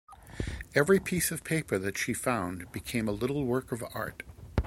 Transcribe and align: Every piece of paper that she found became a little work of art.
Every 0.73 0.99
piece 0.99 1.29
of 1.29 1.43
paper 1.43 1.77
that 1.77 1.95
she 1.95 2.15
found 2.15 2.71
became 2.71 3.07
a 3.07 3.11
little 3.11 3.45
work 3.45 3.71
of 3.71 3.83
art. 3.93 4.23